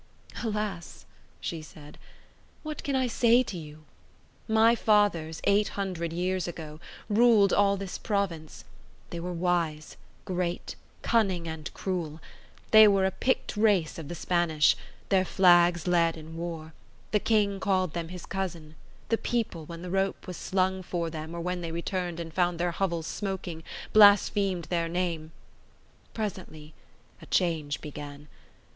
[0.43, 1.05] "Alas!"
[1.39, 1.99] she said,
[2.63, 3.83] "what can I say to you?
[4.47, 8.65] My fathers, eight hundred years ago, ruled all this province:
[9.11, 12.19] they were wise, great, cunning, and cruel;
[12.71, 14.75] they were a picked race of the Spanish;
[15.09, 16.73] their flags led in war;
[17.11, 18.73] the king called them his cousin;
[19.09, 22.57] the people, when the rope was slung for them or when they returned and found
[22.59, 23.61] their hovels smoking,
[23.93, 25.31] blasphemed their name.
[26.15, 26.73] Presently
[27.21, 28.27] a change began.